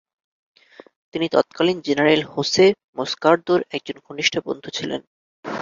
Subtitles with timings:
[1.13, 2.65] তিনি তৎকালীন general Jose
[2.97, 5.01] মোস্কার্দোর একজন ঘনিষ্ঠ বন্ধু ছিলেন।